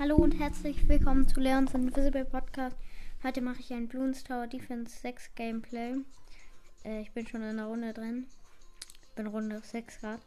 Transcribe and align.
Hallo 0.00 0.14
und 0.14 0.38
herzlich 0.38 0.86
willkommen 0.86 1.26
zu 1.26 1.40
Leons 1.40 1.74
Invisible 1.74 2.24
Podcast. 2.24 2.76
Heute 3.24 3.40
mache 3.40 3.58
ich 3.58 3.72
ein 3.72 3.88
Bloons 3.88 4.22
Tower 4.22 4.46
Defense 4.46 4.96
6 4.96 5.34
Gameplay. 5.34 5.96
Äh, 6.84 7.00
ich 7.00 7.10
bin 7.10 7.26
schon 7.26 7.42
in 7.42 7.56
der 7.56 7.66
Runde 7.66 7.92
drin. 7.92 8.28
Bin 9.16 9.26
Runde 9.26 9.60
6 9.60 9.98
Grad. 9.98 10.20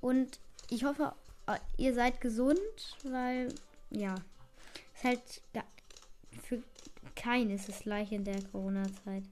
Und 0.00 0.38
ich 0.70 0.84
hoffe, 0.84 1.16
äh, 1.48 1.58
ihr 1.78 1.94
seid 1.94 2.20
gesund, 2.20 2.60
weil, 3.02 3.52
ja, 3.90 4.14
ist 4.94 5.02
halt, 5.02 5.42
ja, 5.52 5.64
für 6.40 6.62
keinen 7.16 7.50
ist 7.50 7.68
es 7.68 7.84
leicht 7.84 8.12
in 8.12 8.22
der 8.22 8.40
Corona-Zeit. 8.52 9.24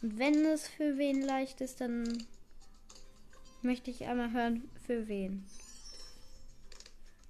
Und 0.00 0.18
wenn 0.18 0.46
es 0.46 0.66
für 0.66 0.96
wen 0.96 1.20
leicht 1.20 1.60
ist, 1.60 1.82
dann 1.82 2.26
möchte 3.60 3.90
ich 3.90 4.06
einmal 4.06 4.32
hören, 4.32 4.70
für 4.86 5.08
wen. 5.08 5.44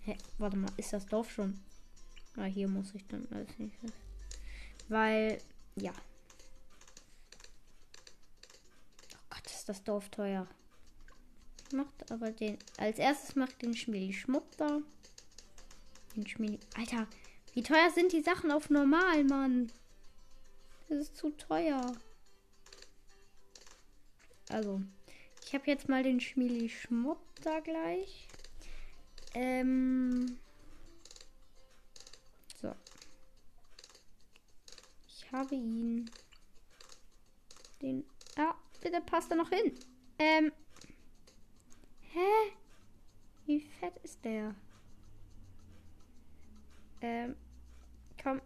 Hä, 0.08 0.16
warte 0.38 0.56
mal, 0.56 0.72
ist 0.78 0.94
das 0.94 1.04
Dorf 1.04 1.30
schon? 1.30 1.60
Ah, 2.36 2.44
hier 2.44 2.66
muss 2.66 2.94
ich 2.94 3.06
dann 3.08 3.28
als 3.30 3.58
nächstes. 3.58 3.92
Weil, 4.88 5.38
ja. 5.76 5.92
Oh 9.14 9.24
Gott, 9.28 9.44
ist 9.44 9.68
das 9.68 9.84
Dorf 9.84 10.08
teuer. 10.08 10.46
Macht 11.74 12.10
aber 12.10 12.30
den. 12.30 12.56
Als 12.78 12.98
erstes 12.98 13.36
macht 13.36 13.60
den 13.60 13.76
Schmiedi 13.76 14.14
Schmuck 14.14 14.46
da. 14.56 14.80
Den 16.16 16.26
Schmiedi. 16.26 16.58
Alter, 16.74 17.06
wie 17.52 17.62
teuer 17.62 17.90
sind 17.90 18.12
die 18.12 18.22
Sachen 18.22 18.50
auf 18.50 18.70
normal, 18.70 19.24
Mann? 19.24 19.70
Das 20.88 21.00
ist 21.00 21.18
zu 21.18 21.32
teuer. 21.32 21.94
Also, 24.48 24.80
ich 25.44 25.52
habe 25.52 25.66
jetzt 25.66 25.90
mal 25.90 26.02
den 26.02 26.18
Schmieli 26.18 26.70
Schmuck 26.70 27.20
da 27.42 27.60
gleich. 27.60 28.27
Ähm. 29.34 30.38
So. 32.60 32.74
Ich 35.06 35.32
habe 35.32 35.54
ihn. 35.54 36.10
Den. 37.82 38.04
Ah, 38.36 38.54
bitte 38.80 39.00
passt 39.00 39.30
da 39.30 39.34
noch 39.34 39.50
hin. 39.50 39.72
Ähm. 40.18 40.52
Hä? 42.00 42.52
Wie 43.46 43.60
fett 43.60 43.96
ist 44.02 44.24
der? 44.24 44.54
Ähm. 47.00 47.36
Komm. 48.22 48.40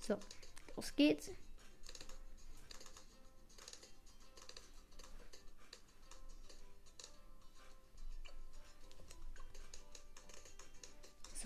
So, 0.00 0.16
los 0.76 0.94
geht's. 0.94 1.32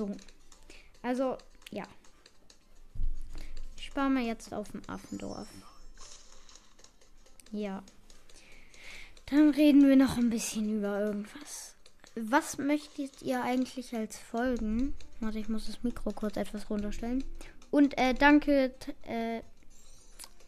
So. 0.01 0.09
Also, 1.03 1.37
ja. 1.71 1.85
Ich 3.77 3.85
spare 3.85 4.09
mir 4.09 4.23
jetzt 4.23 4.51
auf 4.55 4.71
dem 4.73 4.81
Affendorf. 4.87 5.47
Ja. 7.53 7.83
Dann 9.27 9.51
reden 9.51 9.87
wir 9.87 9.97
noch 9.97 10.17
ein 10.17 10.31
bisschen 10.31 10.79
über 10.79 11.01
irgendwas. 11.01 11.75
Was 12.15 12.57
möchtet 12.57 13.21
ihr 13.21 13.45
eigentlich 13.45 13.95
als 13.95 14.17
Folgen? 14.17 14.95
Warte, 15.21 15.39
ich 15.39 15.51
muss 15.51 15.67
das 15.67 15.83
Mikro 15.83 16.13
kurz 16.13 16.39
etwas 16.39 16.71
runterstellen. 16.71 17.23
Und 17.71 17.99
äh, 17.99 18.15
danke, 18.15 18.73
äh, 19.03 19.43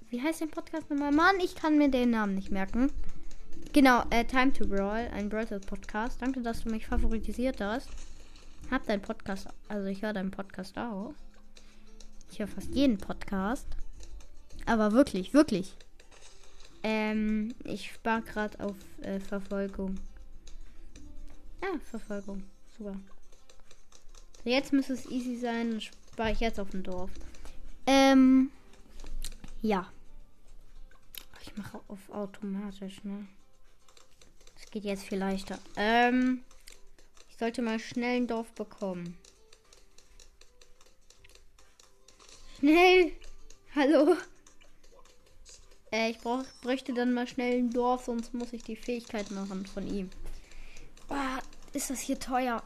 wie 0.08 0.22
heißt 0.22 0.40
der 0.40 0.46
Podcast 0.46 0.88
nochmal? 0.88 1.12
Mann, 1.12 1.40
ich 1.40 1.56
kann 1.56 1.76
mir 1.76 1.90
den 1.90 2.08
Namen 2.08 2.36
nicht 2.36 2.50
merken. 2.50 2.90
Genau, 3.74 4.02
äh, 4.08 4.24
Time 4.24 4.54
to 4.54 4.66
Brawl, 4.66 5.10
ein 5.12 5.28
Brawl 5.28 5.44
Podcast. 5.60 6.22
Danke, 6.22 6.40
dass 6.40 6.62
du 6.62 6.70
mich 6.70 6.86
favorisiert 6.86 7.60
hast 7.60 7.90
hab 8.72 8.86
deinen 8.86 9.02
Podcast, 9.02 9.48
also 9.68 9.86
ich 9.86 10.02
höre 10.02 10.14
deinen 10.14 10.30
Podcast 10.30 10.76
auch. 10.78 11.14
Ich 12.30 12.38
höre 12.38 12.48
fast 12.48 12.74
jeden 12.74 12.96
Podcast. 12.96 13.66
Aber 14.64 14.92
wirklich, 14.92 15.34
wirklich. 15.34 15.76
Ähm, 16.82 17.54
ich 17.64 17.92
spare 17.92 18.22
gerade 18.22 18.58
auf 18.60 18.76
äh, 19.02 19.20
Verfolgung. 19.20 20.00
Ja, 21.62 21.78
Verfolgung. 21.84 22.42
Super. 22.76 22.94
So, 24.42 24.50
jetzt 24.50 24.72
müsste 24.72 24.94
es 24.94 25.06
easy 25.06 25.36
sein. 25.36 25.80
Spare 25.80 26.32
ich 26.32 26.40
jetzt 26.40 26.58
auf 26.58 26.70
dem 26.70 26.82
Dorf. 26.82 27.10
Ähm, 27.86 28.50
ja. 29.60 29.86
Ich 31.42 31.56
mache 31.56 31.80
auf 31.88 32.10
automatisch, 32.10 33.04
ne? 33.04 33.26
Das 34.54 34.70
geht 34.70 34.84
jetzt 34.84 35.04
viel 35.04 35.18
leichter. 35.18 35.58
Ähm, 35.76 36.42
sollte 37.42 37.60
mal 37.60 37.80
schnell 37.80 38.18
ein 38.18 38.28
Dorf 38.28 38.52
bekommen. 38.52 39.18
Schnell! 42.60 43.10
Hallo! 43.74 44.16
Äh, 45.90 46.10
ich 46.10 46.18
brauch, 46.18 46.44
bräuchte 46.62 46.94
dann 46.94 47.12
mal 47.12 47.26
schnell 47.26 47.58
ein 47.58 47.70
Dorf, 47.72 48.04
sonst 48.04 48.32
muss 48.32 48.52
ich 48.52 48.62
die 48.62 48.76
Fähigkeit 48.76 49.32
machen 49.32 49.66
von 49.66 49.92
ihm. 49.92 50.08
Oh, 51.08 51.16
ist 51.72 51.90
das 51.90 51.98
hier 51.98 52.20
teuer. 52.20 52.62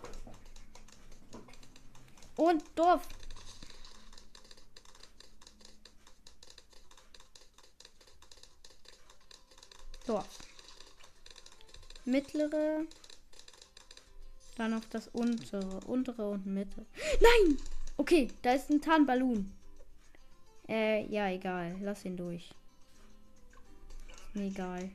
Und 2.37 2.63
Dorf. 2.75 3.09
Dorf. 10.07 10.29
Mittlere 12.05 12.85
dann 14.57 14.75
auf 14.75 14.87
das 14.89 15.09
untere, 15.09 15.81
untere 15.87 16.29
und 16.29 16.47
Mitte. 16.47 16.85
Nein! 17.21 17.59
Okay, 17.97 18.29
da 18.43 18.53
ist 18.53 18.71
ein 18.71 18.81
Tarnballon. 18.81 19.51
Äh, 20.69 21.07
ja, 21.07 21.29
egal. 21.31 21.77
Lass 21.81 22.05
ihn 22.05 22.17
durch. 22.17 22.51
egal. 24.35 24.91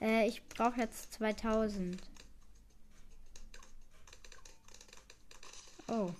Äh, 0.00 0.26
ich 0.26 0.42
brauche 0.48 0.80
jetzt 0.80 1.12
2000. 1.14 2.00
Oh. 5.88 6.10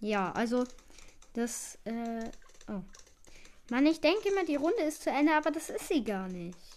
Ja, 0.00 0.32
also 0.32 0.64
das, 1.32 1.78
äh, 1.84 2.30
oh. 2.68 2.82
Mann, 3.70 3.86
ich 3.86 4.00
denke 4.00 4.28
immer, 4.28 4.44
die 4.44 4.56
Runde 4.56 4.82
ist 4.82 5.02
zu 5.02 5.10
Ende, 5.10 5.34
aber 5.34 5.50
das 5.50 5.68
ist 5.70 5.88
sie 5.88 6.04
gar 6.04 6.28
nicht. 6.28 6.67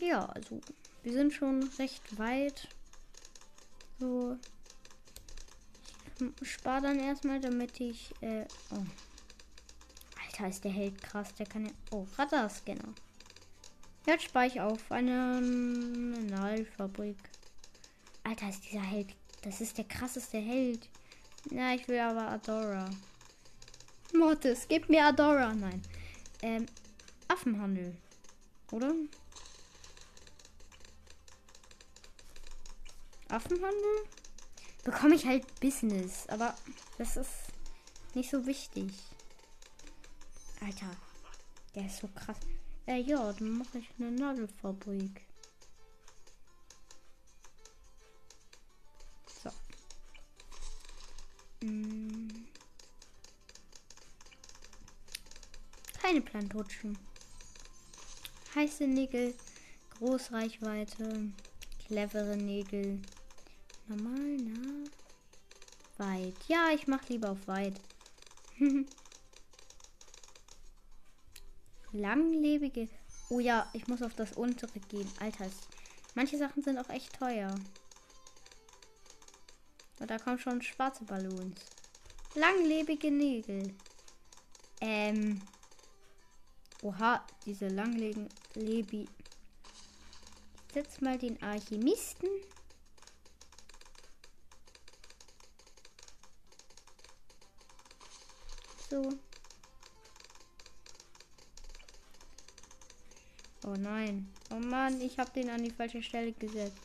Ja, 0.00 0.24
also 0.26 0.60
wir 1.02 1.12
sind 1.12 1.32
schon 1.32 1.62
recht 1.78 2.18
weit. 2.18 2.68
So. 3.98 4.36
Ich 6.40 6.52
spare 6.52 6.82
dann 6.82 6.98
erstmal, 6.98 7.40
damit 7.40 7.80
ich. 7.80 8.14
Äh, 8.22 8.46
oh. 8.70 8.84
Alter, 10.24 10.48
ist 10.48 10.64
der 10.64 10.70
Held 10.70 11.02
krass. 11.02 11.34
Der 11.34 11.46
kann 11.46 11.66
ja. 11.66 11.72
Oh, 11.90 12.06
Radarscanner. 12.16 12.94
Jetzt 14.06 14.24
spare 14.24 14.46
ich 14.46 14.60
auf 14.60 14.90
eine 14.90 15.40
Mineralfabrik. 15.40 17.18
Alter, 18.24 18.48
ist 18.48 18.64
dieser 18.64 18.82
Held. 18.82 19.14
Das 19.42 19.60
ist 19.60 19.76
der 19.76 19.84
krasseste 19.84 20.38
Held. 20.38 20.88
Ja, 21.50 21.74
ich 21.74 21.86
will 21.88 21.98
aber 21.98 22.28
Adora. 22.28 22.88
Mortis, 24.14 24.66
gib 24.66 24.88
mir 24.88 25.04
Adora. 25.04 25.54
Nein. 25.54 25.82
Ähm, 26.42 26.66
Affenhandel. 27.28 27.94
Oder? 28.72 28.94
Affenhandel 33.30 34.04
bekomme 34.84 35.14
ich 35.14 35.26
halt 35.26 35.60
Business, 35.60 36.26
aber 36.28 36.54
das 36.98 37.16
ist 37.16 37.30
nicht 38.14 38.30
so 38.30 38.44
wichtig. 38.46 38.92
Alter, 40.60 40.90
der 41.74 41.86
ist 41.86 41.98
so 41.98 42.08
krass. 42.08 42.36
Äh, 42.86 43.00
ja, 43.02 43.32
dann 43.32 43.58
mache 43.58 43.78
ich 43.78 43.88
eine 43.98 44.10
Nadelfabrik. 44.10 45.22
So. 49.42 49.50
Hm. 51.62 52.48
Keine 56.02 56.20
Plantutschen. 56.20 56.98
Heiße 58.54 58.88
Nägel, 58.88 59.34
Großreichweite, 59.98 61.30
clevere 61.86 62.36
Nägel. 62.36 63.00
Normal, 63.90 64.36
na? 64.36 64.84
Weit. 65.98 66.36
Ja, 66.46 66.70
ich 66.72 66.86
mach 66.86 67.08
lieber 67.08 67.32
auf 67.32 67.48
weit. 67.48 67.74
Langlebige. 71.92 72.88
Oh 73.30 73.40
ja, 73.40 73.68
ich 73.72 73.88
muss 73.88 74.02
auf 74.02 74.14
das 74.14 74.34
untere 74.34 74.78
gehen. 74.78 75.10
Alter, 75.18 75.50
manche 76.14 76.38
Sachen 76.38 76.62
sind 76.62 76.78
auch 76.78 76.88
echt 76.88 77.18
teuer. 77.18 77.52
Und 79.98 80.08
da 80.08 80.18
kommen 80.18 80.38
schon 80.38 80.62
schwarze 80.62 81.02
Ballons. 81.02 81.60
Langlebige 82.36 83.10
Nägel. 83.10 83.74
Ähm. 84.80 85.40
Oha, 86.82 87.26
diese 87.44 87.66
langlegen 87.66 88.28
Lebi. 88.54 89.08
Setz 90.72 91.00
mal 91.00 91.18
den 91.18 91.42
Alchemisten. 91.42 92.28
So. 98.90 99.08
Oh 103.64 103.74
nein. 103.78 104.28
Oh 104.50 104.56
Mann, 104.58 105.00
ich 105.00 105.16
habe 105.18 105.30
den 105.30 105.48
an 105.48 105.62
die 105.62 105.70
falsche 105.70 106.02
Stelle 106.02 106.32
gesetzt. 106.32 106.76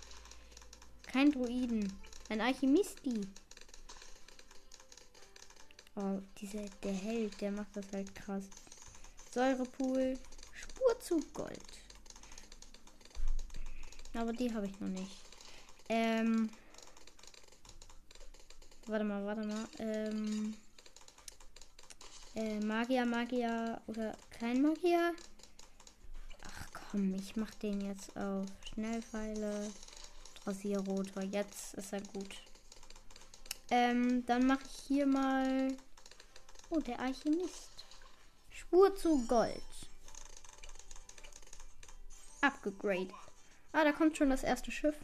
Kein 1.07 1.31
Druiden. 1.31 1.91
Ein 2.29 2.41
Alchemisti. 2.41 3.21
Oh, 5.95 6.19
diese, 6.37 6.65
der 6.83 6.91
Held, 6.93 7.41
der 7.41 7.51
macht 7.51 7.75
das 7.75 7.85
halt 7.91 8.13
krass. 8.13 8.43
Säurepool. 9.31 10.19
Spur 10.53 10.99
zu 10.99 11.19
Gold. 11.33 11.59
Aber 14.13 14.31
die 14.31 14.53
habe 14.53 14.67
ich 14.67 14.79
noch 14.79 14.89
nicht. 14.89 15.17
Ähm. 15.89 16.49
Warte 18.85 19.05
mal, 19.05 19.25
warte 19.25 19.47
mal. 19.47 19.65
Ähm. 19.79 20.55
Äh, 22.35 22.59
Magier, 22.59 23.05
Magier 23.05 23.81
oder 23.87 24.15
kein 24.29 24.61
Magier? 24.61 25.13
komm, 26.95 27.13
ich 27.15 27.35
mach 27.35 27.53
den 27.55 27.81
jetzt 27.81 28.15
auf 28.15 28.45
Schnellpfeile. 28.73 29.71
Rasierrotor. 30.45 31.23
Jetzt 31.23 31.73
ist 31.73 31.91
er 31.91 32.01
gut. 32.01 32.35
Ähm, 33.71 34.25
dann 34.25 34.45
mache 34.45 34.63
ich 34.65 34.87
hier 34.87 35.07
mal. 35.07 35.75
Oh, 36.69 36.79
der 36.79 36.99
Alchemist. 36.99 37.85
Spur 38.49 38.95
zu 38.95 39.25
Gold. 39.27 39.61
Abgegradet. 42.41 43.11
Ah, 43.71 43.83
da 43.83 43.91
kommt 43.91 44.17
schon 44.17 44.29
das 44.29 44.43
erste 44.43 44.71
Schiff. 44.71 44.95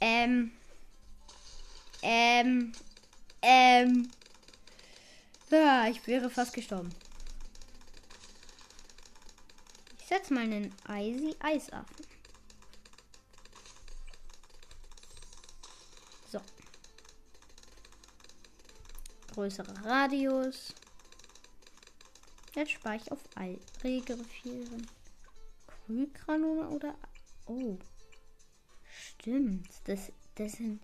Ähm. 0.00 0.52
Ähm. 2.02 2.72
Ähm. 3.42 4.10
Ah, 5.50 5.88
ich 5.88 6.04
wäre 6.06 6.28
fast 6.28 6.52
gestorben. 6.52 6.90
Ich 10.00 10.06
setze 10.06 10.34
mal 10.34 10.42
einen 10.42 10.74
Eisi 10.86 11.34
Eisaffen. 11.38 12.06
So. 16.30 16.40
Größerer 19.34 19.84
Radius. 19.84 20.74
Jetzt 22.54 22.72
spare 22.72 22.96
ich 22.96 23.12
auf 23.12 23.20
All 23.36 23.58
Regreffieren. 23.84 24.86
Krügranone 25.66 26.68
oder. 26.70 26.94
Oh. 27.46 27.78
Stimmt. 28.84 29.68
Das, 29.84 30.10
das 30.34 30.52
sind. 30.52 30.82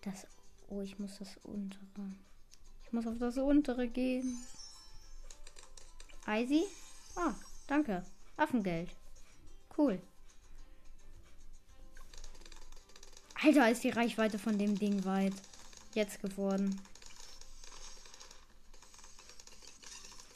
Das. 0.00 0.26
Oh, 0.68 0.80
ich 0.80 0.98
muss 0.98 1.18
das 1.18 1.36
untere. 1.44 1.82
Ich 2.92 2.94
muss 2.94 3.06
auf 3.06 3.18
das 3.18 3.38
untere 3.38 3.88
gehen. 3.88 4.36
Eisi? 6.26 6.64
Ah, 7.16 7.32
danke. 7.66 8.04
Waffengeld. 8.36 8.90
Cool. 9.78 9.98
Alter, 13.42 13.70
ist 13.70 13.82
die 13.82 13.88
Reichweite 13.88 14.38
von 14.38 14.58
dem 14.58 14.78
Ding 14.78 15.06
weit. 15.06 15.32
Jetzt 15.94 16.20
geworden. 16.20 16.78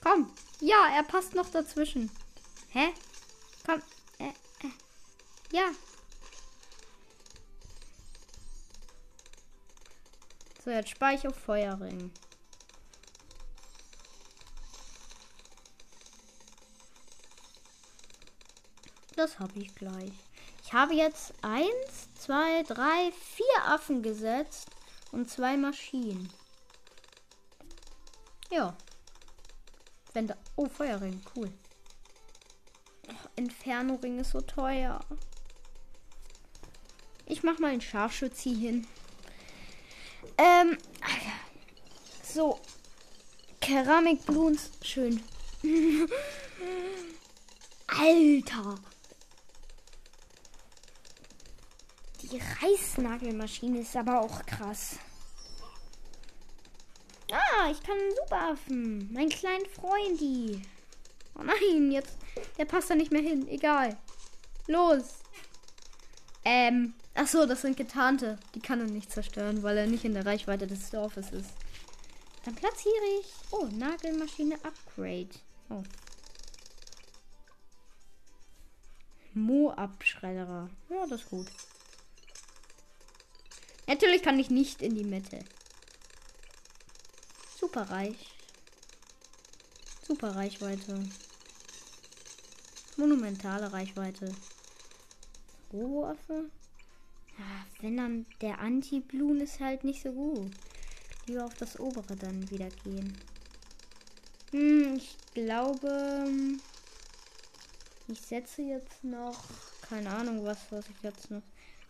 Komm. 0.03 0.33
Ja, 0.61 0.89
er 0.97 1.03
passt 1.03 1.35
noch 1.35 1.51
dazwischen. 1.51 2.11
Hä? 2.71 2.89
Komm. 3.67 3.83
Äh, 4.17 4.29
äh. 4.67 4.73
Ja. 5.53 5.73
So, 10.65 10.71
jetzt 10.71 10.89
Speicher 10.89 11.35
Feuerring. 11.35 12.11
Das 19.17 19.39
habe 19.39 19.59
ich 19.59 19.75
gleich. 19.75 20.13
Ich 20.63 20.73
habe 20.75 20.95
jetzt 20.95 21.33
eins, 21.43 22.13
zwei, 22.19 22.63
drei, 22.65 23.13
vier 23.13 23.65
Affen 23.65 24.03
gesetzt 24.03 24.69
und 25.11 25.31
zwei 25.31 25.57
Maschinen. 25.57 26.31
Ja. 28.51 28.77
Wenn 30.13 30.27
da. 30.27 30.37
Oh, 30.55 30.67
Feuerring, 30.67 31.23
cool. 31.35 31.51
Oh, 33.09 33.29
Inferno-Ring 33.37 34.19
ist 34.19 34.33
so 34.33 34.41
teuer. 34.41 35.01
Ich 37.25 37.43
mach 37.43 37.59
mal 37.59 37.73
einen 37.73 37.81
Scharfschützi 37.81 38.55
hin. 38.55 38.87
Ähm, 40.37 40.77
so. 42.23 42.61
Keramikbluns, 43.61 44.71
schön. 44.83 45.23
Alter. 47.87 48.79
Die 52.31 52.41
Reißnagelmaschine 52.41 53.81
ist 53.81 53.97
aber 53.97 54.21
auch 54.21 54.45
krass. 54.47 54.97
Ah, 57.31 57.71
ich 57.71 57.81
kann 57.83 57.97
einen 57.97 58.17
Superaffen. 58.17 59.13
Mein 59.13 59.29
kleinen 59.29 59.67
Freundy. 59.67 60.63
Oh 61.37 61.43
nein, 61.43 61.93
jetzt. 61.93 62.17
Der 62.59 62.65
passt 62.65 62.91
da 62.91 62.95
nicht 62.95 63.13
mehr 63.13 63.23
hin. 63.23 63.47
Egal. 63.49 63.97
Los. 64.67 65.21
Ähm. 66.45 66.95
Ach 67.15 67.27
so, 67.27 67.47
das 67.47 67.63
sind 67.63 67.77
Getarnte. 67.77 68.39
Die 68.55 68.61
kann 68.61 68.81
er 68.81 68.87
nicht 68.87 69.11
zerstören, 69.11 69.63
weil 69.63 69.79
er 69.79 69.87
nicht 69.87 70.05
in 70.05 70.15
der 70.15 70.27
Reichweite 70.27 70.67
des 70.67 70.91
Dorfes 70.91 71.31
ist. 71.31 71.51
Dann 72.45 72.55
platziere 72.55 72.95
ich. 73.21 73.27
Oh, 73.53 73.67
Nagelmaschine 73.73 74.57
Upgrade. 74.57 75.31
Oh. 75.71 75.83
Mo-Abschredderer. 79.33 80.69
Ja, 80.91 81.07
das 81.07 81.23
ist 81.23 81.31
gut. 81.31 81.47
Natürlich 83.87 84.23
kann 84.23 84.39
ich 84.39 84.51
nicht 84.51 84.83
in 84.83 84.95
die 84.95 85.05
Mitte. 85.05 85.39
Super 87.59 87.83
reich. 87.91 88.17
Super 90.07 90.37
Reichweite. 90.37 91.03
Monumentale 92.97 93.73
Reichweite. 93.73 94.35
Rohwaffe? 95.73 96.51
Ja, 97.39 97.67
wenn 97.81 97.97
dann 97.97 98.27
der 98.41 98.61
Anti-Blun 98.61 99.41
ist 99.41 99.61
halt 99.61 99.85
nicht 99.85 100.03
so 100.03 100.13
gut. 100.13 100.53
Lieber 101.27 101.45
auf 101.45 101.55
das 101.55 101.79
obere 101.79 102.15
dann 102.17 102.49
wieder 102.51 102.69
gehen. 102.85 103.17
Hm, 104.53 104.97
ich 104.97 105.17
glaube, 105.35 106.29
ich 108.09 108.21
setze 108.21 108.63
jetzt 108.63 109.03
noch, 109.03 109.43
keine 109.89 110.11
Ahnung 110.11 110.45
was, 110.45 110.59
was 110.71 110.85
ich 110.89 111.03
jetzt 111.03 111.31
noch 111.31 111.43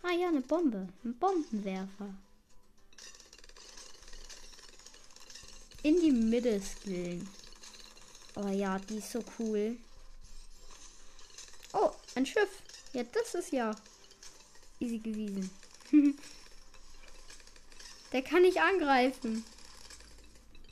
Ah 0.03 0.11
ja, 0.11 0.27
eine 0.27 0.41
Bombe. 0.41 0.87
Ein 1.03 1.17
Bombenwerfer. 1.17 2.13
In 5.83 5.99
die 6.01 6.11
Mitte 6.11 6.61
skillen. 6.61 7.27
Oh 8.35 8.47
ja, 8.47 8.77
die 8.79 8.97
ist 8.97 9.11
so 9.11 9.23
cool. 9.39 9.77
Oh, 11.73 11.91
ein 12.15 12.25
Schiff. 12.25 12.61
Ja, 12.93 13.03
das 13.03 13.35
ist 13.35 13.51
ja 13.51 13.75
easy 14.79 14.99
gewesen. 14.99 15.49
Der 18.11 18.21
kann 18.21 18.41
nicht 18.41 18.59
angreifen. 18.59 19.43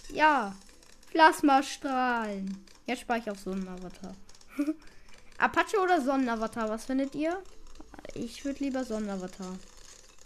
Ja. 0.10 0.55
Plasmastrahlen. 1.12 2.65
Jetzt 2.86 3.01
spare 3.01 3.20
ich 3.20 3.29
auf 3.29 3.39
Sonnenavatar. 3.39 4.15
Apache 5.38 5.77
oder 5.79 6.01
Sonnenavatar, 6.01 6.70
was 6.70 6.86
findet 6.86 7.15
ihr? 7.15 7.41
Ich 8.17 8.45
würde 8.45 8.63
lieber 8.63 8.86
Sonderavatar. 8.86 9.57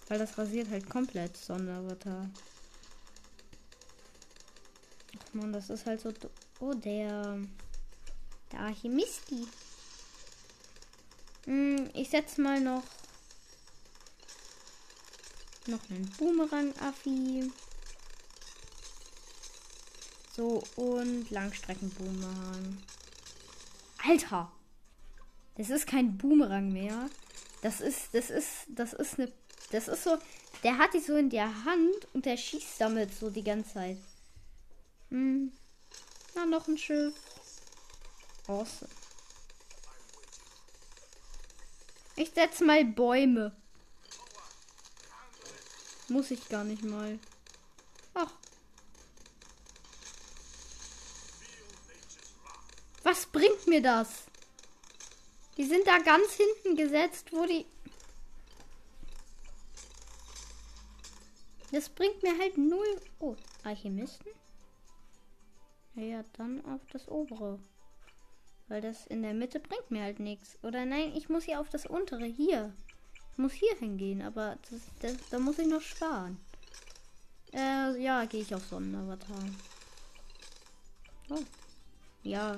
Weil 0.07 0.19
das 0.19 0.37
rasiert 0.37 0.69
halt 0.69 0.87
komplett 0.89 1.35
Sonderavatar. 1.35 2.29
Ach 5.19 5.33
man, 5.33 5.51
das 5.51 5.69
ist 5.69 5.85
halt 5.85 5.99
so. 5.99 6.13
Oh, 6.59 6.73
der. 6.73 7.39
Der 8.51 8.59
Archimisti. 8.59 9.47
Hm, 11.45 11.89
ich 11.93 12.09
setze 12.11 12.41
mal 12.41 12.61
noch. 12.61 12.83
Noch 15.65 15.89
einen 15.89 16.09
Boomerang-Affi. 16.17 17.51
So, 20.35 20.63
und 20.75 21.29
Langstreckenboomerang. 21.31 22.77
Alter! 24.03 24.51
Das 25.57 25.69
ist 25.69 25.87
kein 25.87 26.17
Boomerang 26.17 26.71
mehr. 26.71 27.09
Das 27.61 27.81
ist, 27.81 28.13
das 28.13 28.29
ist, 28.29 28.47
das 28.67 28.93
ist 28.93 29.19
eine, 29.19 29.31
das 29.71 29.87
ist 29.87 30.03
so, 30.03 30.17
der 30.63 30.77
hat 30.77 30.93
die 30.93 30.99
so 30.99 31.15
in 31.15 31.29
der 31.29 31.65
Hand 31.65 32.07
und 32.13 32.25
der 32.25 32.37
schießt 32.37 32.79
damit 32.79 33.13
so 33.13 33.29
die 33.29 33.43
ganze 33.43 33.73
Zeit. 33.73 33.97
Hm. 35.09 35.51
Na, 36.35 36.45
noch 36.45 36.67
ein 36.67 36.77
Schiff. 36.77 37.13
Awesome. 38.47 38.89
Ich 42.15 42.31
setze 42.31 42.63
mal 42.65 42.83
Bäume. 42.83 43.55
Muss 46.09 46.31
ich 46.31 46.49
gar 46.49 46.63
nicht 46.63 46.83
mal. 46.83 47.19
Ach. 48.13 48.31
Was 53.03 53.25
bringt 53.27 53.67
mir 53.67 53.81
das? 53.81 54.28
Die 55.59 55.65
sind 55.65 55.85
da 55.85 55.97
ganz 55.97 56.35
hinten 56.35 56.77
gesetzt, 56.77 57.33
wo 57.33 57.45
die... 57.45 57.65
Das 61.73 61.89
bringt 61.89 62.23
mir 62.23 62.37
halt 62.39 62.57
null... 62.57 63.01
Oh, 63.19 63.35
Alchemisten? 63.65 64.31
Ja, 65.95 66.23
dann 66.37 66.63
auf 66.63 66.79
das 66.93 67.09
obere. 67.09 67.59
Weil 68.69 68.79
das 68.79 69.05
in 69.07 69.21
der 69.21 69.33
Mitte 69.33 69.59
bringt 69.59 69.91
mir 69.91 70.03
halt 70.03 70.21
nichts. 70.21 70.57
Oder 70.63 70.85
nein, 70.85 71.13
ich 71.13 71.27
muss 71.27 71.43
hier 71.43 71.59
auf 71.59 71.67
das 71.67 71.85
untere. 71.85 72.23
Hier. 72.23 72.73
Ich 73.33 73.37
muss 73.37 73.51
hier 73.51 73.75
hingehen, 73.79 74.21
aber 74.21 74.57
das, 74.69 74.79
das, 75.01 75.29
da 75.29 75.39
muss 75.39 75.59
ich 75.59 75.67
noch 75.67 75.81
sparen. 75.81 76.39
Äh, 77.53 78.01
ja, 78.01 78.23
gehe 78.23 78.43
ich 78.43 78.55
auf 78.55 78.65
Sonnenavatar. 78.65 79.43
Oh. 81.29 81.43
Ja. 82.23 82.55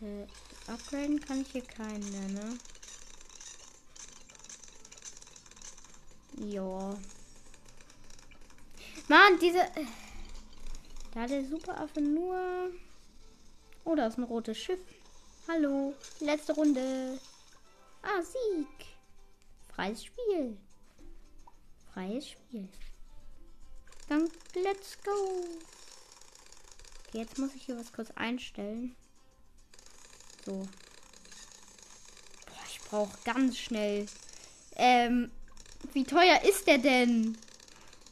Äh, 0.00 0.26
upgraden 0.66 1.20
kann 1.20 1.42
ich 1.42 1.52
hier 1.52 1.64
keinen 1.64 2.10
mehr, 2.10 2.28
ne? 2.28 2.58
Ja. 6.46 6.96
Mann, 9.08 9.38
diese... 9.40 9.60
Äh, 9.60 9.86
da 11.12 11.20
hat 11.20 11.30
der 11.30 11.44
Superaffe 11.44 12.00
nur... 12.00 12.70
Oh, 13.84 13.94
da 13.94 14.06
ist 14.06 14.18
ein 14.18 14.24
rotes 14.24 14.58
Schiff. 14.58 14.80
Hallo, 15.46 15.94
letzte 16.20 16.54
Runde. 16.54 17.20
Ah, 18.02 18.22
Sieg. 18.22 18.86
Freies 19.74 20.04
Spiel. 20.04 20.56
Freies 21.92 22.30
Spiel. 22.30 22.68
Dann 24.08 24.28
let's 24.54 24.98
go. 25.02 25.44
Okay, 27.06 27.18
jetzt 27.18 27.38
muss 27.38 27.54
ich 27.54 27.64
hier 27.64 27.78
was 27.78 27.92
kurz 27.92 28.10
einstellen. 28.12 28.96
So. 30.44 30.52
Boah, 30.52 30.68
ich 32.68 32.80
brauche 32.82 33.18
ganz 33.24 33.58
schnell. 33.58 34.06
Ähm, 34.76 35.30
wie 35.92 36.04
teuer 36.04 36.42
ist 36.42 36.66
der 36.66 36.78
denn? 36.78 37.36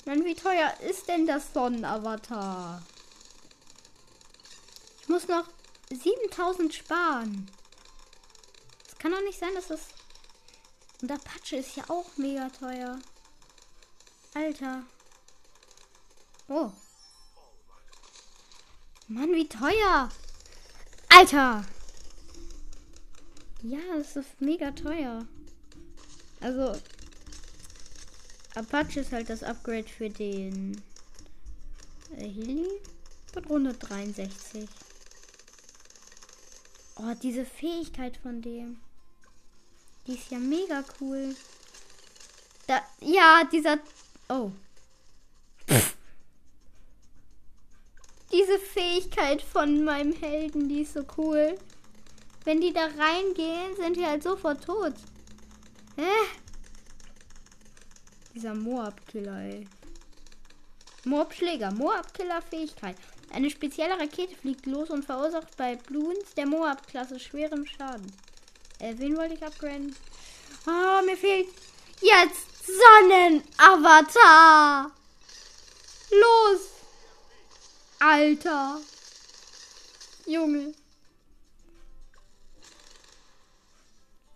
Mann, 0.05 0.25
wie 0.25 0.35
teuer 0.35 0.75
ist 0.81 1.09
denn 1.09 1.27
das 1.27 1.53
Sonnenavatar? 1.53 2.83
Ich 5.01 5.09
muss 5.09 5.29
noch 5.29 5.49
7000 5.91 6.75
sparen. 6.75 7.51
Es 8.89 8.99
kann 8.99 9.13
doch 9.13 9.23
nicht 9.23 9.39
sein, 9.39 9.55
dass 9.55 9.69
das... 9.69 9.81
Und 11.01 11.11
Apache 11.11 11.57
ist 11.57 11.77
ja 11.77 11.85
auch 11.89 12.17
mega 12.17 12.49
teuer. 12.49 12.99
Alter. 14.35 14.83
Oh. 16.49 16.71
Mann, 19.09 19.33
wie 19.33 19.49
teuer. 19.49 20.09
Alter. 21.09 21.65
Ja, 23.63 23.79
das 23.97 24.17
ist 24.17 24.41
mega 24.41 24.73
teuer. 24.73 25.25
Also, 26.41 26.77
Apache 28.57 29.01
ist 29.01 29.13
halt 29.13 29.31
das 29.31 29.45
Upgrade 29.45 29.87
für 29.87 30.11
den 30.11 30.83
äh, 32.17 32.29
Heli. 32.29 32.69
Mit 33.35 33.49
Runde 33.49 33.73
63. 33.73 34.69
Oh, 36.97 37.15
diese 37.23 37.47
Fähigkeit 37.47 38.17
von 38.17 38.43
dem. 38.43 38.79
Die 40.07 40.15
ist 40.15 40.31
ja 40.31 40.39
mega 40.39 40.85
cool. 41.01 41.35
Da, 42.67 42.83
ja, 43.01 43.49
dieser. 43.51 43.79
Oh. 44.29 44.51
Diese 48.33 48.59
Fähigkeit 48.59 49.41
von 49.41 49.85
meinem 49.85 50.13
Helden, 50.15 50.69
die 50.69 50.83
ist 50.83 50.95
so 50.95 51.05
cool. 51.17 51.57
Wenn 52.45 52.61
die 52.61 52.73
da 52.73 52.87
reingehen, 52.87 53.75
sind 53.77 53.97
die 53.97 54.07
halt 54.07 54.23
sofort 54.23 54.65
tot. 54.65 54.95
Hä? 55.97 56.09
Dieser 58.35 58.55
Moab-Killer, 58.55 59.41
ey. 59.41 59.67
Moab-Schläger. 61.05 61.73
Moab-Killer-Fähigkeit. 61.73 62.97
Eine 63.33 63.51
spezielle 63.51 63.99
Rakete 63.99 64.37
fliegt 64.37 64.67
los 64.67 64.91
und 64.91 65.05
verursacht 65.05 65.57
bei 65.57 65.75
Bloons 65.77 66.35
der 66.37 66.47
Moab-Klasse 66.47 67.19
schweren 67.19 67.67
Schaden. 67.67 68.13
Äh, 68.79 68.95
wen 68.99 69.17
wollte 69.17 69.35
ich 69.35 69.43
upgraden? 69.43 69.97
Oh, 70.67 71.03
mir 71.05 71.17
fehlt 71.17 71.49
jetzt 72.01 72.47
Sonnenavatar. 72.67 74.93
Los! 76.11 76.61
Alter. 77.99 78.81
Junge. 80.27 80.75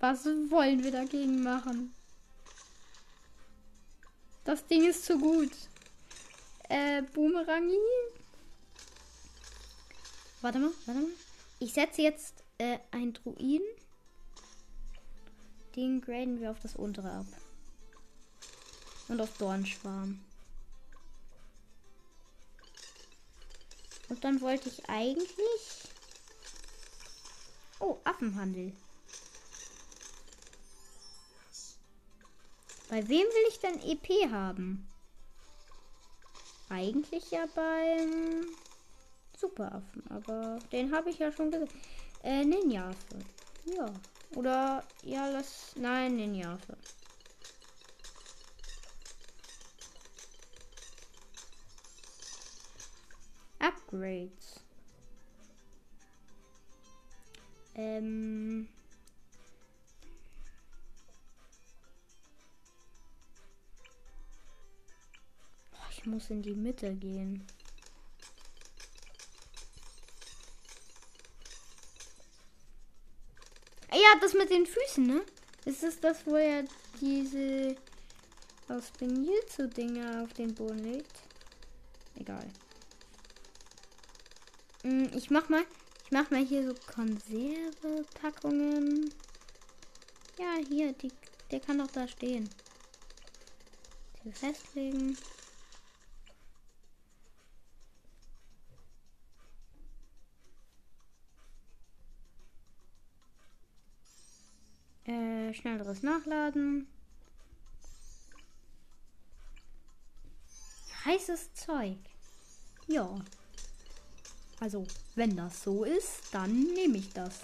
Was 0.08 0.24
wollen 0.24 0.84
wir 0.84 0.92
dagegen 0.92 1.42
machen? 1.42 1.92
Das 4.44 4.64
Ding 4.64 4.88
ist 4.88 5.04
zu 5.04 5.18
gut. 5.18 5.50
Äh, 6.68 7.02
Boomerangi? 7.02 7.76
Warte 10.42 10.60
mal, 10.60 10.70
warte 10.84 11.00
mal. 11.00 11.10
Ich 11.58 11.72
setze 11.72 12.02
jetzt 12.02 12.44
äh, 12.58 12.78
einen 12.92 13.14
Druiden. 13.14 13.66
Den 15.74 16.00
graden 16.00 16.40
wir 16.40 16.52
auf 16.52 16.60
das 16.60 16.76
untere 16.76 17.10
ab. 17.10 17.26
Und 19.08 19.20
auf 19.20 19.36
Dornschwarm. 19.38 20.20
Und 24.08 24.22
dann 24.22 24.40
wollte 24.40 24.68
ich 24.68 24.88
eigentlich... 24.88 25.90
Oh, 27.80 27.98
Affenhandel. 28.04 28.72
Bei 32.88 33.06
wem 33.08 33.26
will 33.26 33.48
ich 33.48 33.58
denn 33.58 33.80
EP 33.82 34.30
haben? 34.30 34.86
Eigentlich 36.68 37.30
ja 37.30 37.46
beim 37.54 38.46
Superaffen, 39.36 40.02
aber 40.10 40.58
den 40.72 40.94
habe 40.94 41.10
ich 41.10 41.18
ja 41.18 41.32
schon 41.32 41.50
gesehen. 41.50 41.68
Äh, 42.22 42.44
Ninjafe. 42.44 43.18
Ja. 43.64 43.86
Oder, 44.34 44.84
ja, 45.02 45.28
lass. 45.28 45.74
Nein, 45.76 46.16
Ninjafe. 46.16 46.76
Upgrades. 53.58 54.60
Ähm. 57.74 58.68
Muss 66.06 66.30
in 66.30 66.42
die 66.42 66.54
Mitte 66.54 66.94
gehen. 66.94 67.44
Ja, 73.92 74.14
das 74.20 74.34
mit 74.34 74.50
den 74.50 74.66
Füßen, 74.66 75.06
ne? 75.06 75.22
Ist 75.64 75.82
es 75.82 75.98
das, 76.00 76.26
wo 76.26 76.36
er 76.36 76.64
diese 77.00 77.74
aus 78.68 78.90
Benilzo 78.98 79.66
Dinger 79.66 80.22
auf 80.22 80.34
den 80.34 80.54
Boden 80.54 80.78
legt? 80.78 81.18
Egal. 82.14 82.46
Hm, 84.82 85.10
ich 85.14 85.30
mach 85.30 85.48
mal, 85.48 85.64
ich 86.04 86.12
mach 86.12 86.30
mal 86.30 86.44
hier 86.44 86.68
so 86.68 86.74
Konserve-Packungen. 86.92 89.12
Ja, 90.38 90.56
hier, 90.68 90.92
die, 90.92 91.10
der 91.50 91.60
kann 91.60 91.78
doch 91.78 91.90
da 91.90 92.06
stehen. 92.06 92.50
Die 94.24 94.32
festlegen. 94.32 95.16
Schnelleres 105.56 106.02
Nachladen. 106.02 106.86
Heißes 111.04 111.54
Zeug. 111.54 111.98
Ja. 112.86 113.18
Also, 114.60 114.86
wenn 115.14 115.36
das 115.36 115.62
so 115.62 115.84
ist, 115.84 116.32
dann 116.32 116.64
nehme 116.74 116.98
ich 116.98 117.12
das. 117.12 117.40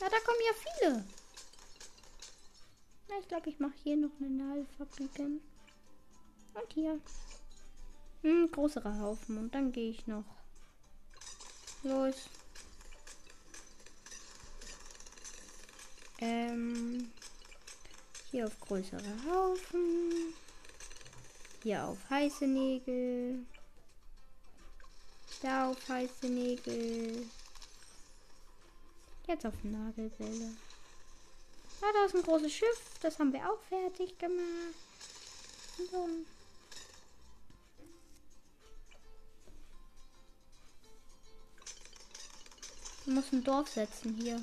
Ja, 0.00 0.08
da 0.08 0.16
kommen 0.20 0.38
ja 0.46 0.52
viele. 0.54 1.04
Ja, 3.08 3.14
ich 3.20 3.28
glaube, 3.28 3.48
ich 3.48 3.58
mache 3.58 3.74
hier 3.82 3.96
noch 3.96 4.10
eine 4.20 4.30
Nadelfabrik. 4.30 5.18
Und 5.18 6.72
hier. 6.74 7.00
Hm, 8.22 8.50
größere 8.50 8.98
Haufen. 9.00 9.38
Und 9.38 9.54
dann 9.54 9.72
gehe 9.72 9.90
ich 9.90 10.06
noch 10.06 10.24
Los. 11.82 12.28
Ähm, 16.20 17.10
hier 18.30 18.46
auf 18.46 18.60
größere 18.60 19.14
Haufen. 19.30 20.34
Hier 21.62 21.84
auf 21.84 21.98
heiße 22.10 22.46
Nägel. 22.46 23.46
Da 25.42 25.70
auf 25.70 25.88
heiße 25.88 26.26
Nägel. 26.26 27.26
Jetzt 29.26 29.46
auf 29.46 29.54
Nagelbälle. 29.62 30.56
Ah, 31.80 31.92
da 31.92 32.06
ist 32.06 32.14
ein 32.14 32.22
großes 32.22 32.52
Schiff. 32.52 32.80
Das 33.00 33.18
haben 33.18 33.32
wir 33.32 33.48
auch 33.48 33.60
fertig 33.68 34.18
gemacht. 34.18 34.74
So. 35.90 36.08
Ich 43.06 43.14
muss 43.14 43.32
ein 43.32 43.44
Dorf 43.44 43.68
setzen 43.68 44.16
hier. 44.20 44.40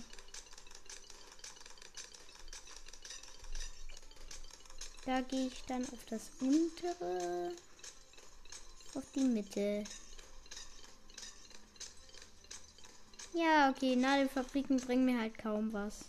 Da 5.05 5.21
gehe 5.21 5.47
ich 5.47 5.61
dann 5.67 5.83
auf 5.83 6.03
das 6.09 6.31
untere. 6.41 7.51
Auf 8.95 9.03
die 9.13 9.19
Mitte. 9.19 9.83
Ja, 13.33 13.69
okay. 13.69 13.95
Nadelfabriken 13.95 14.77
bringen 14.77 15.05
mir 15.05 15.19
halt 15.19 15.37
kaum 15.37 15.71
was. 15.73 16.05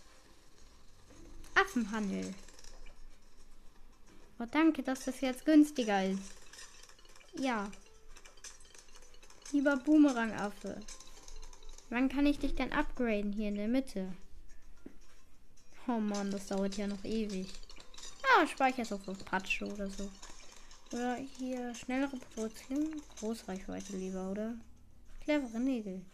Affenhandel. 1.53 2.33
Oh, 4.39 4.45
danke, 4.49 4.81
dass 4.81 5.05
das 5.05 5.21
jetzt 5.21 5.45
günstiger 5.45 6.05
ist. 6.05 6.31
Ja. 7.33 7.69
Lieber 9.51 9.77
Boomerang-Affe. 9.77 10.79
Wann 11.89 12.09
kann 12.09 12.25
ich 12.25 12.39
dich 12.39 12.55
denn 12.55 12.73
upgraden 12.73 13.31
hier 13.31 13.49
in 13.49 13.55
der 13.55 13.67
Mitte? 13.67 14.11
Oh 15.87 15.99
Mann, 15.99 16.31
das 16.31 16.47
dauert 16.47 16.77
ja 16.77 16.87
noch 16.87 17.03
ewig. 17.03 17.47
Ah, 18.39 18.45
speichere 18.45 18.83
es 18.83 18.91
auf 18.91 19.07
Apache 19.07 19.65
oder 19.65 19.89
so. 19.89 20.09
Oder 20.93 21.15
hier 21.15 21.73
schnellere 21.73 22.17
Produktion. 22.17 23.01
Großreichweite 23.19 23.97
lieber, 23.97 24.29
oder? 24.29 24.53
Clevere 25.23 25.59
Nägel. 25.59 26.05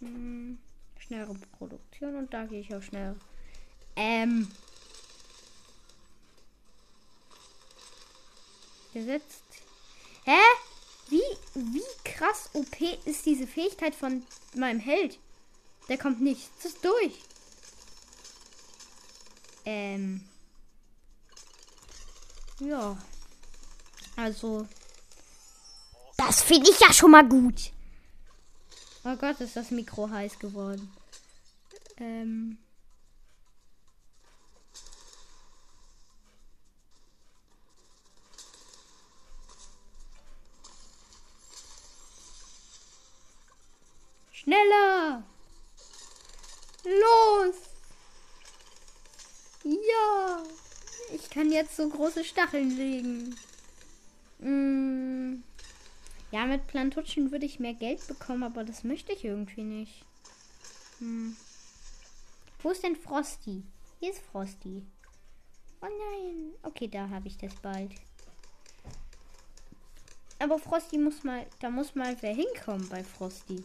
Hm, 0.00 0.58
schnellere 0.98 1.34
Produktion 1.58 2.14
und 2.14 2.32
da 2.32 2.44
gehe 2.44 2.60
ich 2.60 2.72
auch 2.72 2.82
schnell. 2.82 3.16
Ähm. 3.96 4.48
Gesetzt. 8.92 9.42
Hä? 10.24 10.38
Wie, 11.08 11.20
wie 11.54 11.82
krass 12.04 12.50
OP 12.52 12.80
ist 13.04 13.26
diese 13.26 13.48
Fähigkeit 13.48 13.94
von 13.94 14.24
meinem 14.54 14.78
Held? 14.78 15.18
Der 15.88 15.98
kommt 15.98 16.20
nicht. 16.20 16.48
Das 16.58 16.66
ist 16.66 16.84
durch. 16.84 17.18
Ähm. 19.64 20.28
Ja. 22.60 22.96
Also. 24.16 24.66
Das 26.16 26.42
finde 26.42 26.70
ich 26.70 26.80
ja 26.80 26.92
schon 26.92 27.10
mal 27.10 27.28
gut. 27.28 27.72
Oh 29.04 29.16
Gott, 29.16 29.40
ist 29.40 29.56
das 29.56 29.70
Mikro 29.70 30.08
heiß 30.08 30.38
geworden. 30.38 30.90
Ähm. 31.98 32.58
Schneller! 44.30 45.22
Los! 46.84 47.54
Ja! 49.64 50.42
Kann 51.34 51.50
jetzt 51.50 51.76
so 51.76 51.88
große 51.88 52.22
Stacheln 52.22 52.76
legen. 52.76 53.34
Mm. 54.38 55.42
Ja, 56.30 56.46
mit 56.46 56.68
Plantutschen 56.68 57.32
würde 57.32 57.44
ich 57.44 57.58
mehr 57.58 57.74
Geld 57.74 58.06
bekommen, 58.06 58.44
aber 58.44 58.62
das 58.62 58.84
möchte 58.84 59.12
ich 59.12 59.24
irgendwie 59.24 59.64
nicht. 59.64 60.04
Hm. 61.00 61.36
Wo 62.62 62.70
ist 62.70 62.84
denn 62.84 62.94
Frosty? 62.94 63.64
Hier 63.98 64.10
ist 64.10 64.22
Frosty. 64.30 64.82
Oh 65.82 65.86
nein. 65.86 66.52
Okay, 66.62 66.86
da 66.86 67.08
habe 67.08 67.26
ich 67.26 67.36
das 67.36 67.54
bald. 67.56 67.90
Aber 70.38 70.58
Frosty 70.58 70.98
muss 70.98 71.24
mal, 71.24 71.46
da 71.58 71.68
muss 71.68 71.96
mal 71.96 72.16
wer 72.20 72.34
hinkommen 72.34 72.88
bei 72.88 73.02
Frosty. 73.02 73.62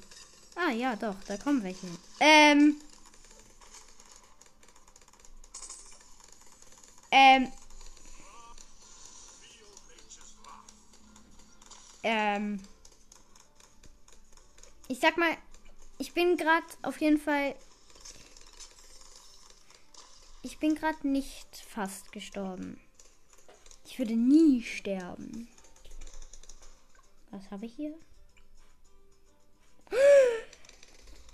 Ah, 0.55 0.71
ja, 0.71 0.95
doch, 0.95 1.15
da 1.27 1.38
kommen 1.38 1.63
welche. 1.63 1.88
Ähm. 2.19 2.75
Ähm. 7.12 7.51
Ähm. 12.39 12.60
Ich 14.88 14.99
sag 14.99 15.17
mal, 15.17 15.38
ich 15.97 16.13
bin 16.13 16.38
gerade 16.38 16.65
auf 16.82 16.99
jeden 17.02 17.19
Fall. 17.19 17.56
Ich 20.41 20.58
bin 20.58 20.73
gerade 20.75 21.08
nicht 21.08 21.58
fast 21.58 22.12
gestorben. 22.12 22.80
Ich 23.86 23.99
würde 23.99 24.15
nie 24.15 24.63
sterben. 24.63 25.49
Was 27.32 27.52
habe 27.52 27.65
ich 27.65 27.75
hier? 27.75 27.93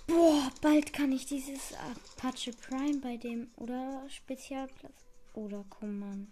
Boah, 0.07 0.51
bald 0.61 0.91
kann 0.91 1.11
ich 1.11 1.25
dieses 1.27 1.73
Apache 1.73 2.51
Prime 2.51 2.99
bei 2.99 3.17
dem 3.17 3.51
oder 3.55 4.03
Spezialplatz 4.09 5.05
oder 5.33 5.63
Command. 5.69 6.29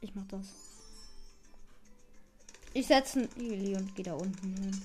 Ich 0.00 0.14
mach 0.14 0.26
das. 0.26 0.75
Ich 2.76 2.88
setze 2.88 3.20
ein 3.20 3.28
Heli 3.36 3.74
und 3.74 3.94
gehe 3.94 4.04
da 4.04 4.12
unten 4.12 4.52
hin. 4.54 4.82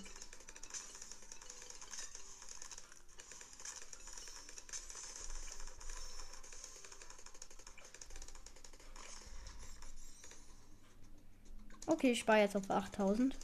Okay, 11.85 12.13
ich 12.13 12.19
spare 12.21 12.39
jetzt 12.39 12.55
auf 12.55 12.69
8000. 12.71 13.35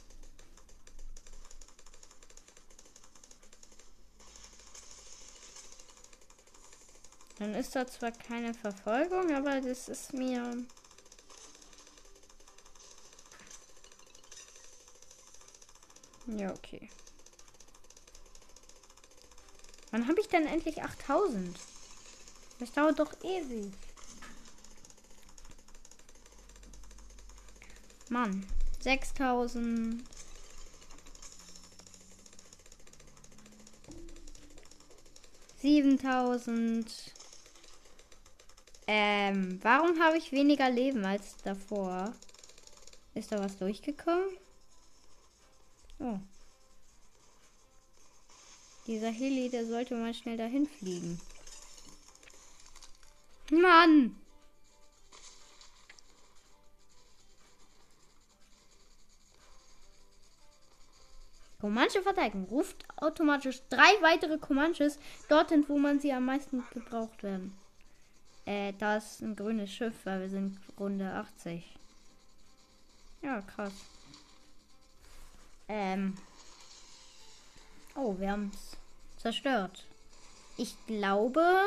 Dann 7.38 7.54
ist 7.54 7.76
da 7.76 7.86
zwar 7.86 8.12
keine 8.12 8.54
Verfolgung, 8.54 9.30
aber 9.34 9.60
das 9.60 9.90
ist 9.90 10.14
mir. 10.14 10.64
Ja, 16.36 16.52
okay. 16.52 16.90
Wann 19.90 20.06
habe 20.06 20.20
ich 20.20 20.28
denn 20.28 20.46
endlich 20.46 20.82
8000? 20.82 21.58
Das 22.58 22.72
dauert 22.72 22.98
doch 22.98 23.12
ewig. 23.22 23.72
Mann, 28.10 28.46
6000. 28.80 30.02
Siebentausend. 35.56 36.92
Ähm, 38.86 39.58
warum 39.62 40.00
habe 40.02 40.18
ich 40.18 40.32
weniger 40.32 40.68
Leben 40.70 41.04
als 41.04 41.36
davor? 41.38 42.12
Ist 43.14 43.32
da 43.32 43.38
was 43.38 43.56
durchgekommen? 43.56 44.28
Oh. 45.98 46.18
Dieser 48.86 49.10
Heli, 49.10 49.50
der 49.50 49.66
sollte 49.66 49.94
mal 49.94 50.14
schnell 50.14 50.36
dahin 50.36 50.66
fliegen. 50.66 51.20
Mann! 53.50 54.16
Comanche 61.60 62.02
verteidigen. 62.02 62.44
Ruft 62.44 62.84
automatisch 62.96 63.60
drei 63.68 64.00
weitere 64.00 64.38
Comanches 64.38 64.98
dorthin, 65.28 65.68
wo 65.68 65.76
man 65.76 65.98
sie 65.98 66.12
am 66.12 66.24
meisten 66.24 66.64
gebraucht 66.72 67.22
werden. 67.22 67.52
Äh, 68.46 68.72
da 68.78 68.96
ist 68.96 69.20
ein 69.20 69.34
grünes 69.34 69.70
Schiff, 69.70 69.94
weil 70.04 70.20
wir 70.20 70.30
sind 70.30 70.58
Runde 70.78 71.12
80. 71.12 71.76
Ja, 73.22 73.42
krass. 73.42 73.72
Ähm. 75.68 76.16
Oh, 77.94 78.14
wir 78.18 78.30
haben 78.30 78.50
es 78.54 79.22
zerstört. 79.22 79.84
Ich 80.56 80.74
glaube. 80.86 81.64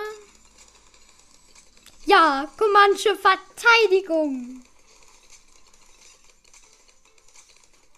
Ja, 2.06 2.52
Comanche 2.58 3.16
Verteidigung. 3.16 4.64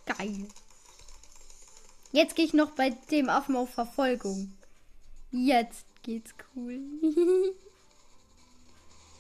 Geil. 0.06 0.48
Jetzt 2.12 2.36
gehe 2.36 2.46
ich 2.46 2.54
noch 2.54 2.72
bei 2.72 2.92
dem 3.10 3.30
Affen 3.30 3.56
auf 3.56 3.74
Verfolgung. 3.74 4.54
Jetzt 5.32 5.86
geht's 6.04 6.36
cool. 6.56 6.80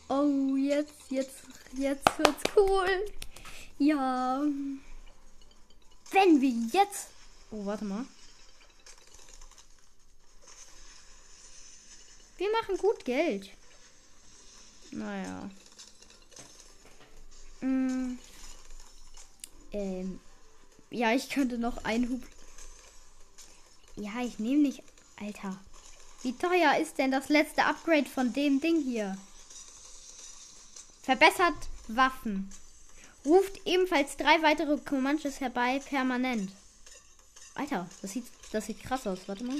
oh, 0.09 0.55
jetzt, 0.55 1.09
jetzt, 1.09 1.43
jetzt 1.75 2.19
wird's 2.19 2.43
cool. 2.55 3.05
Ja. 3.79 4.43
Wenn 6.13 6.39
wir 6.41 6.49
jetzt. 6.49 7.07
Oh, 7.51 7.65
warte 7.65 7.85
mal. 7.85 8.05
Wir 12.37 12.51
machen 12.51 12.77
gut 12.77 13.03
Geld. 13.03 13.49
Naja. 14.91 15.49
Mm. 17.61 18.17
Ähm. 19.71 20.19
Ja, 20.91 21.13
ich 21.13 21.29
könnte 21.29 21.57
noch 21.57 21.83
einen 21.83 22.09
Hub. 22.09 22.21
Ja, 23.95 24.21
ich 24.21 24.37
nehme 24.37 24.61
nicht. 24.61 24.83
Alter. 25.19 25.59
Wie 26.21 26.37
teuer 26.37 26.77
ist 26.79 26.99
denn 26.99 27.11
das 27.11 27.29
letzte 27.29 27.65
Upgrade 27.65 28.05
von 28.05 28.33
dem 28.33 28.61
Ding 28.61 28.81
hier? 28.81 29.17
Verbessert 31.01 31.69
Waffen. 31.87 32.49
Ruft 33.25 33.61
ebenfalls 33.65 34.17
drei 34.17 34.41
weitere 34.41 34.77
Comanches 34.77 35.39
herbei 35.39 35.79
permanent. 35.79 36.51
Alter, 37.55 37.89
das 38.01 38.11
sieht, 38.11 38.25
das 38.51 38.65
sieht 38.65 38.83
krass 38.83 39.07
aus. 39.07 39.19
Warte 39.27 39.43
mal. 39.43 39.57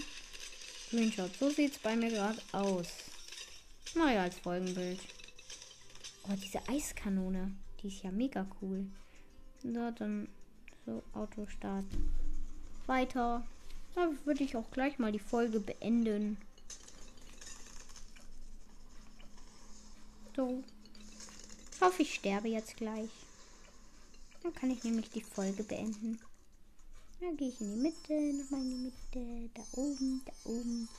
Screenshot. 0.88 1.36
So 1.40 1.50
sieht's 1.50 1.80
bei 1.80 1.96
mir 1.96 2.10
gerade 2.10 2.42
aus. 2.52 2.88
Naja, 3.96 4.24
als 4.24 4.38
Folgenbild. 4.40 5.00
Oh, 6.28 6.34
diese 6.36 6.68
Eiskanone. 6.68 7.52
Die 7.82 7.88
ist 7.88 8.04
ja 8.04 8.12
mega 8.12 8.46
cool. 8.62 8.86
So, 9.64 9.92
dann 9.92 10.28
so 10.86 11.02
Autostart. 11.14 11.86
Weiter. 12.86 13.46
Da 13.96 14.10
würde 14.26 14.44
ich 14.44 14.56
auch 14.56 14.70
gleich 14.72 15.00
mal 15.00 15.12
die 15.12 15.20
Folge 15.20 15.60
beenden. 15.60 16.38
So. 20.36 20.64
Ich 21.74 21.82
hoffe, 21.82 22.02
ich 22.02 22.14
sterbe 22.16 22.50
jetzt 22.50 22.76
gleich. 22.78 23.10
Dann 24.44 24.54
kann 24.54 24.72
ich 24.72 24.84
nämlich 24.84 25.10
die 25.10 25.24
Folge 25.24 25.64
beenden. 25.64 26.20
Dann 27.22 27.38
gehe 27.38 27.48
ich 27.48 27.62
in 27.62 27.76
die 27.76 27.82
Mitte, 27.82 28.14
nochmal 28.14 28.62
in 28.62 28.70
die 28.70 28.76
Mitte, 28.76 29.50
da 29.54 29.62
oben, 29.72 30.22
da 30.26 30.34
oben. 30.44 30.90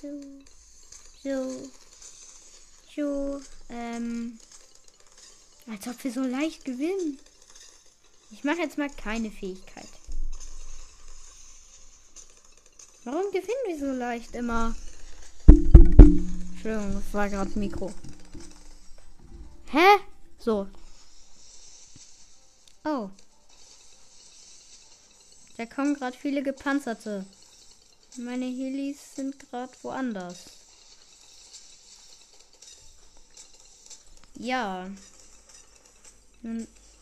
So, 0.00 0.20
so, 1.24 1.70
so, 2.94 3.40
ähm, 3.68 4.38
als 5.68 5.88
ob 5.88 6.04
wir 6.04 6.12
so 6.12 6.22
leicht 6.22 6.64
gewinnen. 6.64 7.18
Ich 8.30 8.44
mache 8.44 8.58
jetzt 8.58 8.78
mal 8.78 8.90
keine 8.90 9.30
Fähigkeit. 9.32 9.88
Warum 13.02 13.30
gewinnen 13.32 13.66
wir 13.66 13.78
so 13.78 13.92
leicht 13.92 14.34
immer? 14.34 14.76
Entschuldigung, 15.48 16.94
das 16.94 17.14
war 17.14 17.28
gerade 17.28 17.58
Mikro. 17.58 17.92
Hä? 19.70 19.98
So. 20.38 20.68
Oh. 22.86 23.10
Da 25.56 25.66
kommen 25.66 25.94
gerade 25.94 26.16
viele 26.16 26.44
gepanzerte. 26.44 27.26
Meine 28.16 28.44
Helis 28.44 29.16
sind 29.16 29.40
gerade 29.40 29.72
woanders. 29.82 30.44
Ja. 34.36 34.88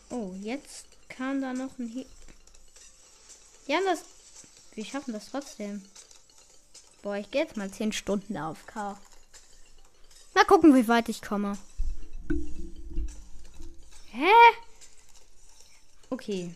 Oh, 0.09 0.33
jetzt 0.41 0.87
kam 1.07 1.39
da 1.39 1.53
noch 1.53 1.77
ein 1.77 1.87
He 1.87 2.07
Ja, 3.67 3.77
das. 3.85 4.05
Wir 4.73 4.85
schaffen 4.85 5.13
das 5.13 5.29
trotzdem. 5.29 5.85
Boah, 7.03 7.17
ich 7.17 7.29
gehe 7.29 7.43
jetzt 7.43 7.57
mal 7.57 7.69
10 7.69 7.91
Stunden 7.91 8.37
auf 8.37 8.65
K. 8.65 8.99
Mal 10.33 10.45
gucken, 10.45 10.73
wie 10.73 10.87
weit 10.87 11.09
ich 11.09 11.21
komme. 11.21 11.59
Hä? 14.09 14.31
Okay. 16.09 16.51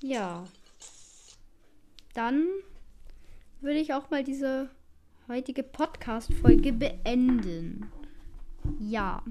Ja. 0.00 0.44
Dann 2.14 2.46
würde 3.60 3.78
ich 3.78 3.92
auch 3.92 4.10
mal 4.10 4.24
diese 4.24 4.70
heutige 5.28 5.62
Podcast-Folge 5.62 6.72
beenden. 6.72 7.90
Ja. 8.78 9.22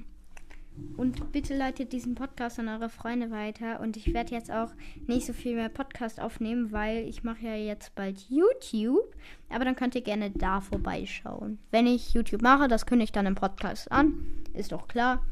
Und 0.95 1.33
bitte 1.33 1.55
leitet 1.55 1.91
diesen 1.91 2.15
Podcast 2.15 2.59
an 2.59 2.69
eure 2.69 2.89
Freunde 2.89 3.31
weiter. 3.31 3.79
Und 3.81 3.97
ich 3.97 4.13
werde 4.13 4.33
jetzt 4.33 4.51
auch 4.51 4.71
nicht 5.07 5.25
so 5.25 5.33
viel 5.33 5.55
mehr 5.55 5.69
Podcast 5.69 6.21
aufnehmen, 6.21 6.71
weil 6.71 7.07
ich 7.07 7.23
mache 7.23 7.45
ja 7.45 7.55
jetzt 7.55 7.95
bald 7.95 8.29
YouTube. 8.29 9.13
Aber 9.49 9.65
dann 9.65 9.75
könnt 9.75 9.95
ihr 9.95 10.01
gerne 10.01 10.31
da 10.31 10.61
vorbeischauen. 10.61 11.59
Wenn 11.71 11.87
ich 11.87 12.13
YouTube 12.13 12.41
mache, 12.41 12.67
das 12.67 12.85
kündige 12.85 13.05
ich 13.05 13.11
dann 13.11 13.25
im 13.25 13.35
Podcast 13.35 13.91
an. 13.91 14.23
Ist 14.53 14.71
doch 14.71 14.87
klar. 14.87 15.25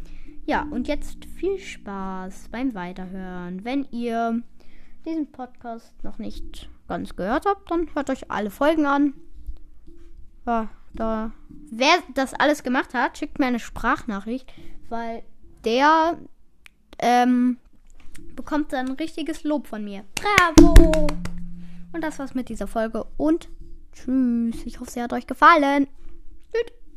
Ja, 0.48 0.66
und 0.72 0.88
jetzt 0.88 1.26
viel 1.26 1.60
Spaß 1.60 2.48
beim 2.54 2.74
Weiterhören. 2.74 3.66
Wenn 3.66 3.86
ihr 3.92 4.42
diesen 5.06 5.30
Podcast 5.30 6.02
noch 6.06 6.20
nicht 6.20 6.70
ganz 6.88 7.18
gehört 7.18 7.46
habt, 7.46 7.70
dann 7.70 7.94
hört 7.94 8.10
euch 8.10 8.32
alle 8.32 8.50
Folgen 8.50 8.86
an. 8.86 9.14
Ja, 10.46 10.70
da. 10.94 11.34
Wer 11.70 12.02
das 12.14 12.34
alles 12.34 12.64
gemacht 12.64 12.94
hat, 12.94 13.18
schickt 13.18 13.40
mir 13.40 13.48
eine 13.48 13.60
Sprachnachricht, 13.60 14.54
weil 14.88 15.24
der 15.66 16.18
ähm, 17.00 17.58
bekommt 18.38 18.72
dann 18.72 18.94
richtiges 18.94 19.44
Lob 19.44 19.68
von 19.68 19.84
mir. 19.84 20.06
Bravo! 20.16 21.08
Und 21.92 22.02
das 22.02 22.20
war's 22.20 22.36
mit 22.36 22.48
dieser 22.48 22.68
Folge 22.68 23.06
und 23.18 23.50
tschüss. 23.92 24.66
Ich 24.66 24.80
hoffe, 24.80 24.92
sie 24.92 25.02
hat 25.02 25.12
euch 25.12 25.28
gefallen. 25.28 25.88
Tschüss. 26.54 26.72